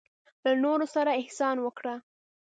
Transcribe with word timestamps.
له 0.43 0.51
نورو 0.63 0.85
سره 0.95 1.11
احسان 1.21 1.57
وکړه. 1.61 1.95